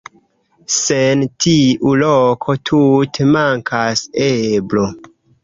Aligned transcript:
Sen 0.75 1.21
tiu 1.45 1.91
loko 1.99 2.57
tute 2.71 3.29
mankas 3.37 4.05
eblo. 4.31 4.89